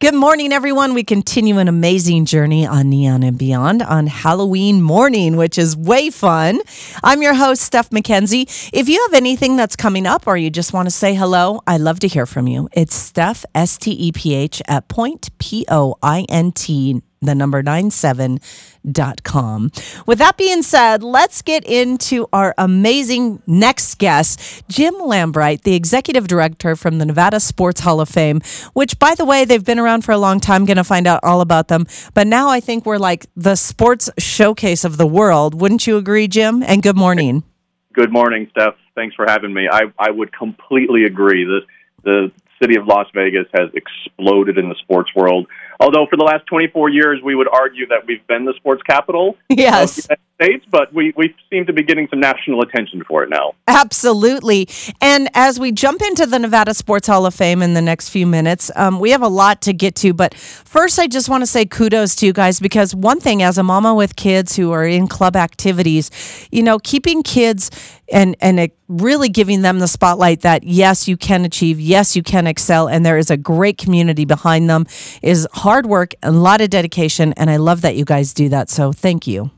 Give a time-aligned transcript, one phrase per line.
[0.00, 0.94] Good morning, everyone.
[0.94, 6.08] We continue an amazing journey on Neon and Beyond on Halloween morning, which is way
[6.08, 6.62] fun.
[7.04, 8.70] I'm your host, Steph McKenzie.
[8.72, 11.76] If you have anything that's coming up or you just want to say hello, I
[11.76, 12.70] love to hear from you.
[12.72, 17.34] It's Steph, S T E P H, at point, P O I N T the
[17.34, 19.70] number 97.com.
[20.06, 26.26] With that being said, let's get into our amazing next guest, Jim Lambright, the executive
[26.26, 28.40] director from the Nevada Sports Hall of Fame,
[28.72, 31.20] which, by the way, they've been around for a long time, going to find out
[31.22, 31.86] all about them.
[32.14, 35.60] But now I think we're like the sports showcase of the world.
[35.60, 36.62] Wouldn't you agree, Jim?
[36.62, 37.44] And good morning.
[37.92, 38.76] Good morning, Steph.
[38.94, 39.68] Thanks for having me.
[39.70, 41.44] I, I would completely agree.
[41.44, 41.60] The,
[42.02, 45.46] the city of Las Vegas has exploded in the sports world.
[45.80, 49.36] Although for the last 24 years, we would argue that we've been the sports capital
[49.48, 49.98] yes.
[49.98, 53.28] of the States, but we, we seem to be getting some national attention for it
[53.28, 53.52] now.
[53.66, 54.68] Absolutely.
[55.00, 58.26] And as we jump into the Nevada Sports Hall of Fame in the next few
[58.26, 60.14] minutes, um, we have a lot to get to.
[60.14, 63.58] But first, I just want to say kudos to you guys because one thing, as
[63.58, 66.10] a mama with kids who are in club activities,
[66.50, 67.70] you know, keeping kids
[68.10, 72.24] and and it really giving them the spotlight that yes you can achieve yes you
[72.24, 74.84] can excel and there is a great community behind them
[75.22, 78.48] is hard work and a lot of dedication and i love that you guys do
[78.48, 79.48] that so thank you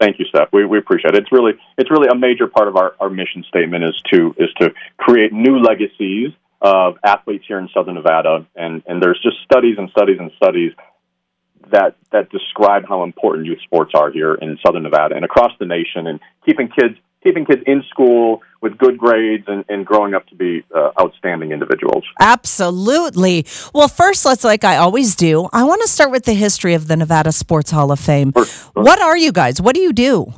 [0.00, 0.48] thank you steph.
[0.52, 1.22] We, we appreciate it.
[1.22, 4.52] It's really it's really a major part of our, our mission statement is to is
[4.60, 8.46] to create new legacies of athletes here in southern nevada.
[8.54, 10.72] And and there's just studies and studies and studies
[11.70, 15.66] that that describe how important youth sports are here in southern nevada and across the
[15.66, 16.06] nation.
[16.06, 20.36] And keeping kids keeping kids in school with good grades and, and growing up to
[20.36, 22.04] be uh, outstanding individuals.
[22.20, 23.44] Absolutely.
[23.74, 26.86] Well, first, let's, like I always do, I want to start with the history of
[26.86, 28.32] the Nevada Sports Hall of Fame.
[28.32, 28.70] Sure, sure.
[28.74, 29.60] What are you guys?
[29.60, 30.32] What do you do?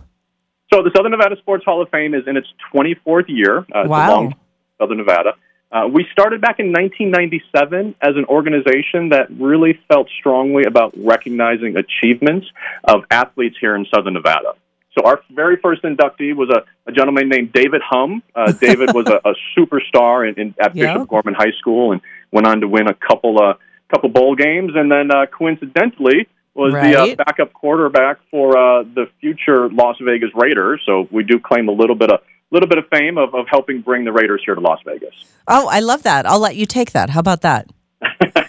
[0.73, 3.67] So, the Southern Nevada Sports Hall of Fame is in its 24th year.
[3.73, 4.31] Uh, wow.
[4.79, 5.35] Southern Nevada.
[5.71, 11.77] Uh, we started back in 1997 as an organization that really felt strongly about recognizing
[11.77, 12.47] achievements
[12.85, 14.55] of athletes here in Southern Nevada.
[14.99, 18.23] So our very first inductee was a, a gentleman named David Humm.
[18.35, 21.05] Uh, David was a, a superstar in, in, at Bishop yeah.
[21.09, 22.01] Gorman High School and
[22.33, 23.55] went on to win a couple uh,
[23.91, 26.93] couple bowl games, and then uh, coincidentally was right.
[26.93, 30.83] the uh, backup quarterback for uh, the future Las Vegas Raiders.
[30.85, 33.47] So we do claim a little bit of a little bit of fame of, of
[33.49, 35.15] helping bring the Raiders here to Las Vegas.
[35.47, 36.27] Oh, I love that.
[36.27, 37.11] I'll let you take that.
[37.11, 37.71] How about that?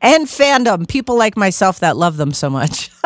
[0.00, 2.90] and fandom, people like myself that love them so much.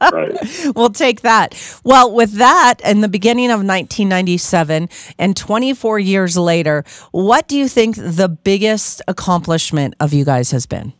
[0.00, 0.36] right.
[0.74, 1.54] We'll take that.
[1.84, 7.68] Well, with that, in the beginning of 1997 and 24 years later, what do you
[7.68, 10.92] think the biggest accomplishment of you guys has been?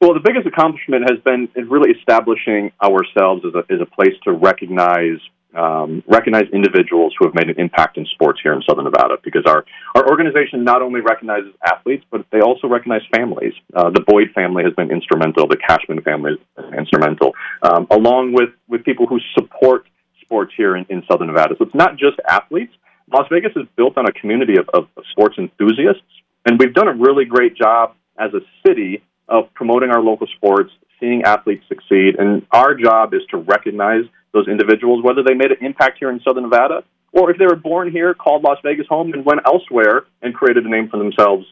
[0.00, 4.32] Well, the biggest accomplishment has been really establishing ourselves as a, as a place to
[4.32, 5.18] recognize
[5.54, 9.44] um, recognize individuals who have made an impact in sports here in Southern Nevada because
[9.46, 9.64] our,
[9.94, 13.52] our organization not only recognizes athletes, but they also recognize families.
[13.74, 18.32] Uh, the Boyd family has been instrumental, the Cashman family has been instrumental, um, along
[18.32, 19.86] with, with people who support
[20.20, 21.54] sports here in, in Southern Nevada.
[21.58, 22.72] So it's not just athletes.
[23.12, 26.02] Las Vegas is built on a community of, of, of sports enthusiasts,
[26.46, 30.70] and we've done a really great job as a city of promoting our local sports,
[30.98, 35.64] seeing athletes succeed, and our job is to recognize those individuals, whether they made an
[35.64, 39.12] impact here in Southern Nevada or if they were born here, called Las Vegas home,
[39.12, 41.46] and went elsewhere and created a name for themselves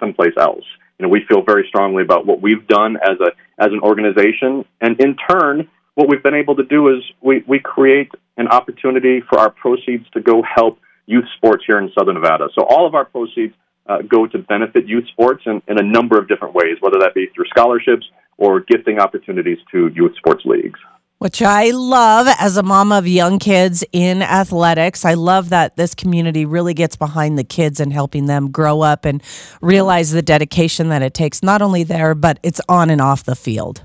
[0.00, 0.64] someplace else.
[0.98, 3.30] You know, we feel very strongly about what we've done as a
[3.62, 7.58] as an organization, and in turn, what we've been able to do is we, we
[7.58, 12.48] create an opportunity for our proceeds to go help youth sports here in Southern Nevada.
[12.56, 13.54] So all of our proceeds
[13.86, 17.14] uh, go to benefit youth sports in, in a number of different ways, whether that
[17.14, 20.78] be through scholarships or gifting opportunities to youth sports leagues
[21.18, 25.04] which I love as a mom of young kids in athletics.
[25.04, 29.04] I love that this community really gets behind the kids and helping them grow up
[29.04, 29.22] and
[29.60, 33.36] realize the dedication that it takes, not only there, but it's on and off the
[33.36, 33.82] field.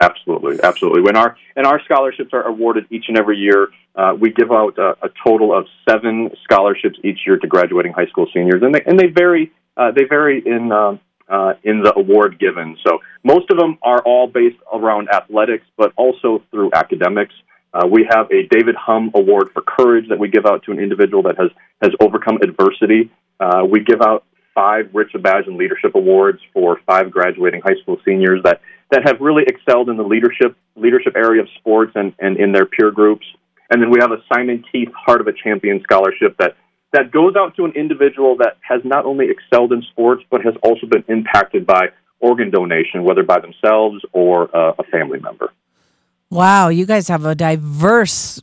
[0.00, 1.00] Absolutely, absolutely.
[1.02, 4.76] When our and our scholarships are awarded each and every year, uh, we give out
[4.76, 8.82] a, a, total of seven scholarships each year to graduating high school seniors, and they
[8.84, 9.52] and they vary.
[9.76, 10.96] Uh, they vary in uh,
[11.32, 12.76] uh, in the award given.
[12.86, 17.34] So most of them are all based around athletics, but also through academics.
[17.72, 20.78] Uh, we have a David Humm Award for Courage that we give out to an
[20.78, 21.48] individual that has,
[21.80, 23.10] has overcome adversity.
[23.40, 24.24] Uh, we give out
[24.54, 29.44] five Rich and Leadership Awards for five graduating high school seniors that, that have really
[29.46, 33.24] excelled in the leadership leadership area of sports and, and in their peer groups.
[33.70, 36.56] And then we have a Simon Keith Heart of a Champion scholarship that
[36.92, 40.54] that goes out to an individual that has not only excelled in sports, but has
[40.62, 41.88] also been impacted by
[42.20, 45.52] organ donation, whether by themselves or uh, a family member.
[46.30, 48.40] Wow, you guys have a diverse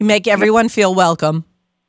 [0.00, 1.44] You make everyone feel welcome.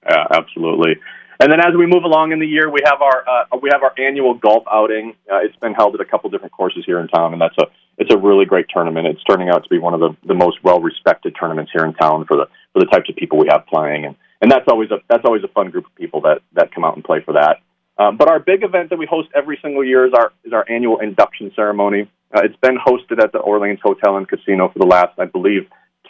[0.06, 0.98] Yeah, absolutely.
[1.40, 3.84] And then as we move along in the year, we have our uh, we have
[3.84, 5.16] our annual golf outing.
[5.32, 7.66] Uh, it's been held at a couple different courses here in town, and that's a
[7.98, 9.08] it's a really great tournament.
[9.08, 11.94] It's turning out to be one of the, the most well respected tournaments here in
[11.94, 14.06] town for the for the types of people we have playing.
[14.06, 16.86] And and that's always a that's always a fun group of people that that come
[16.86, 17.58] out and play for that.
[17.98, 20.66] Um, but our big event that we host every single year is our is our
[20.70, 22.10] annual induction ceremony.
[22.34, 25.68] Uh, it's been hosted at the Orleans Hotel and Casino for the last, I believe,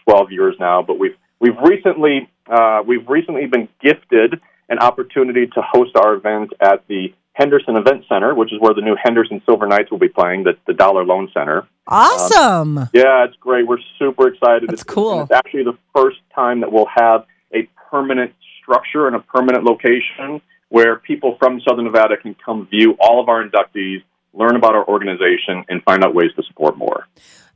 [0.08, 0.82] 12 years now.
[0.82, 6.52] But we've we've recently uh, we've recently been gifted an opportunity to host our event
[6.60, 10.08] at the Henderson Event Center, which is where the new Henderson Silver Knights will be
[10.08, 11.68] playing, the, the Dollar Loan Center.
[11.88, 12.78] Awesome!
[12.78, 13.68] Um, yeah, it's great.
[13.68, 14.70] We're super excited.
[14.70, 15.24] That's it's, cool.
[15.24, 20.42] It's actually the first time that we'll have a permanent structure and a permanent location
[20.70, 24.02] where people from Southern Nevada can come view all of our inductees,
[24.34, 27.08] learn about our organization, and find out ways to support more.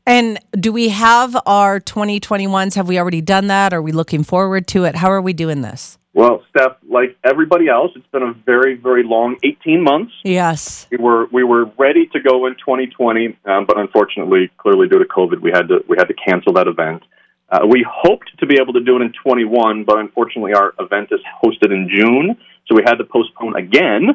[0.05, 2.75] And do we have our 2021s?
[2.75, 3.73] Have we already done that?
[3.73, 4.95] Are we looking forward to it?
[4.95, 5.97] How are we doing this?
[6.19, 10.11] Well, Steph, like everybody else, it's been a very, very long 18 months.
[10.25, 10.85] Yes.
[10.91, 15.05] We were we were ready to go in 2020, um, but unfortunately, clearly due to
[15.05, 17.03] COVID, we had to we had to cancel that event.
[17.47, 21.07] Uh, we hoped to be able to do it in 21, but unfortunately, our event
[21.11, 22.35] is hosted in June,
[22.67, 24.09] so we had to postpone again.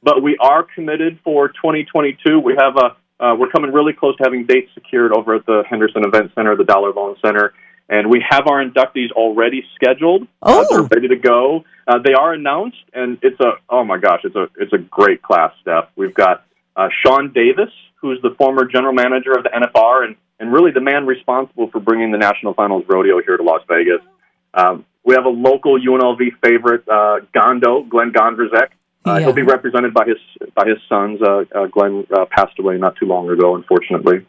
[0.00, 2.38] But we are committed for 2022.
[2.38, 5.64] We have a uh, we're coming really close to having dates secured over at the
[5.68, 7.52] Henderson Event Center, the Dollar Loan Center,
[7.88, 10.26] and we have our inductees already scheduled.
[10.42, 11.64] Oh, uh, they're ready to go.
[11.86, 15.22] Uh, they are announced, and it's a oh my gosh, it's a it's a great
[15.22, 15.88] class, Steph.
[15.96, 16.44] We've got
[16.76, 20.80] uh, Shawn Davis, who's the former general manager of the NFR and and really the
[20.80, 24.00] man responsible for bringing the National Finals Rodeo here to Las Vegas.
[24.54, 28.68] Um, we have a local UNLV favorite, uh, Gondo, Glenn Gondrezick.
[29.06, 29.20] Uh, yeah.
[29.20, 30.18] He'll be represented by his
[30.54, 31.20] by his sons.
[31.22, 34.26] Uh, uh, Glenn uh, passed away not too long ago, unfortunately.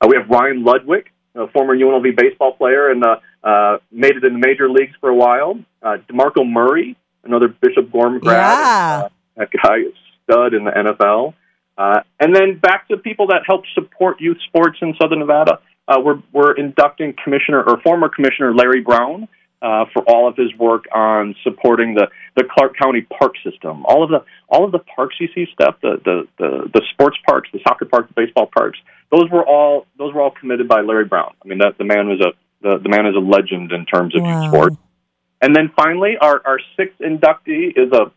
[0.00, 1.06] Uh, we have Ryan Ludwick,
[1.38, 5.08] a former UNLV baseball player, and uh, uh, made it in the major leagues for
[5.08, 5.58] a while.
[5.82, 8.36] Uh, Demarco Murray, another Bishop Gorman grad.
[8.36, 9.04] Yeah.
[9.04, 9.94] Uh, that guy is
[10.24, 11.34] stud in the NFL.
[11.76, 15.60] Uh, and then back to people that help support youth sports in Southern Nevada.
[15.86, 19.28] Uh, we're, we're inducting Commissioner or former Commissioner Larry Brown
[19.60, 23.84] uh, for all of his work on supporting the, the Clark County park system.
[23.86, 27.18] All of the all of the parks you see stuff, the, the, the, the sports
[27.26, 28.78] parks, the soccer parks, the baseball parks.
[29.10, 31.34] Those were all those were all committed by Larry Brown.
[31.44, 34.14] I mean, that the man was a the, the man is a legend in terms
[34.16, 34.42] of wow.
[34.42, 34.76] youth sports.
[35.40, 38.10] And then finally, our, our sixth inductee is a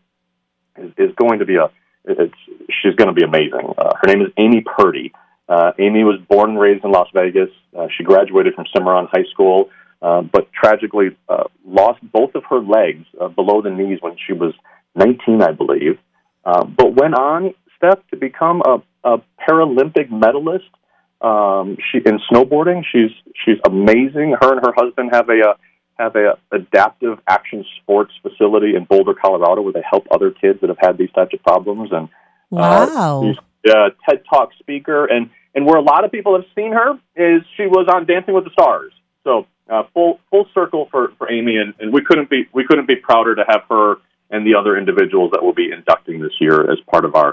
[0.80, 1.70] is, is going to be a
[2.04, 2.34] it's
[2.82, 3.74] she's going to be amazing.
[3.78, 5.12] Uh, her name is Amy Purdy.
[5.48, 7.50] Uh, Amy was born and raised in Las Vegas.
[7.76, 9.70] Uh, she graduated from Cimarron High School,
[10.02, 14.32] uh, but tragically uh, lost both of her legs uh, below the knees when she
[14.32, 14.52] was
[14.96, 15.98] 19, I believe.
[16.44, 20.66] Uh, but went on, Steph, to become a, a Paralympic medalist
[21.22, 22.82] um, she in snowboarding.
[22.90, 23.10] She's
[23.44, 24.34] she's amazing.
[24.40, 25.54] Her and her husband have a, a
[25.98, 30.68] have a adaptive action sports facility in Boulder, Colorado, where they help other kids that
[30.68, 31.90] have had these types of problems.
[31.92, 32.08] And
[32.50, 36.46] wow, uh, she's a TED Talk speaker, and and where a lot of people have
[36.56, 38.92] seen her is she was on Dancing with the Stars.
[39.22, 42.86] So uh, full full circle for for Amy, and, and we couldn't be we couldn't
[42.86, 43.96] be prouder to have her
[44.30, 47.32] and the other individuals that will be inducting this year as part of our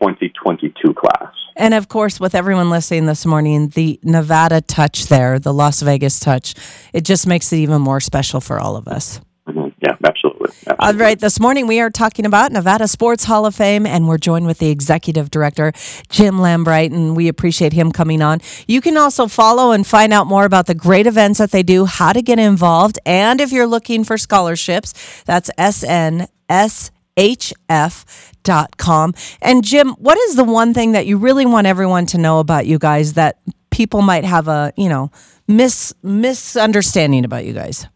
[0.00, 1.32] 2022 class.
[1.56, 6.20] And of course, with everyone listening this morning, the Nevada touch there, the Las Vegas
[6.20, 6.54] touch,
[6.92, 9.20] it just makes it even more special for all of us.
[9.48, 9.68] Mm-hmm.
[9.82, 10.27] Yeah, absolutely.
[10.48, 10.76] Absolutely.
[10.78, 11.18] All right.
[11.18, 14.58] This morning we are talking about Nevada Sports Hall of Fame, and we're joined with
[14.58, 15.72] the executive director,
[16.08, 18.40] Jim Lambright, and we appreciate him coming on.
[18.66, 21.84] You can also follow and find out more about the great events that they do,
[21.84, 29.14] how to get involved, and if you're looking for scholarships, that's SNS hf.com.
[29.42, 32.66] And Jim, what is the one thing that you really want everyone to know about
[32.66, 33.38] you guys that
[33.70, 35.10] people might have a, you know,
[35.48, 37.88] mis misunderstanding about you guys?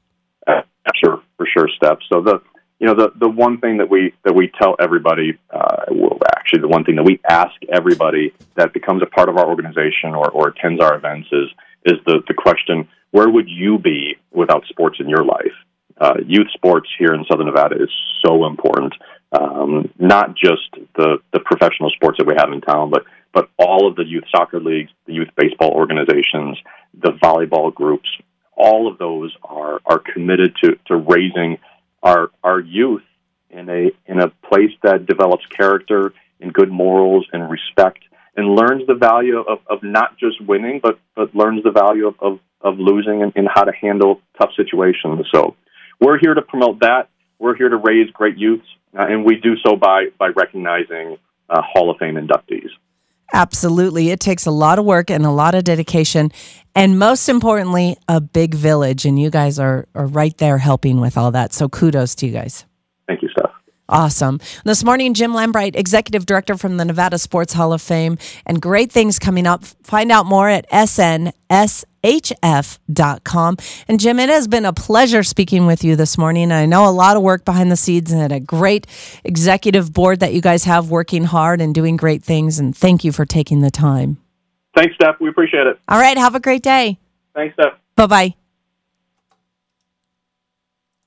[0.47, 0.62] Uh,
[0.97, 1.99] sure, for sure, Steph.
[2.13, 2.41] So the
[2.79, 6.61] you know the the one thing that we that we tell everybody, uh, well, actually
[6.61, 10.31] the one thing that we ask everybody that becomes a part of our organization or,
[10.31, 11.49] or attends our events is
[11.85, 15.55] is the the question: Where would you be without sports in your life?
[16.01, 17.91] Uh, youth sports here in Southern Nevada is
[18.25, 18.95] so important.
[19.33, 23.89] Um, not just the the professional sports that we have in town, but but all
[23.89, 26.59] of the youth soccer leagues, the youth baseball organizations,
[27.01, 28.09] the volleyball groups,
[28.56, 31.59] all of those are are committed to to raising
[32.02, 33.02] our our youth
[33.50, 38.00] in a in a place that develops character and good morals and respect
[38.37, 42.14] and learns the value of, of not just winning but but learns the value of,
[42.21, 45.26] of, of losing and, and how to handle tough situations.
[45.35, 45.56] So
[46.00, 47.09] we're here to promote that.
[47.38, 48.66] We're here to raise great youths,
[48.97, 51.18] uh, and we do so by by recognizing
[51.49, 52.71] uh, Hall of Fame inductees.
[53.33, 54.11] Absolutely.
[54.11, 56.31] It takes a lot of work and a lot of dedication.
[56.75, 59.05] And most importantly, a big village.
[59.05, 61.53] And you guys are, are right there helping with all that.
[61.53, 62.67] So kudos to you guys.
[63.07, 63.51] Thank you, Steph.
[63.89, 64.41] Awesome.
[64.65, 68.91] This morning, Jim Lambright, Executive Director from the Nevada Sports Hall of Fame, and great
[68.91, 69.65] things coming up.
[69.83, 70.67] Find out more at
[72.02, 73.56] snshf.com.
[73.88, 76.52] And Jim, it has been a pleasure speaking with you this morning.
[76.52, 78.87] I know a lot of work behind the scenes and a great
[79.25, 82.59] executive board that you guys have working hard and doing great things.
[82.59, 84.18] And thank you for taking the time.
[84.75, 85.21] Thanks, Steph.
[85.21, 85.78] We appreciate it.
[85.88, 86.16] All right.
[86.16, 86.99] Have a great day.
[87.35, 87.75] Thanks, Steph.
[87.97, 88.35] Bye bye.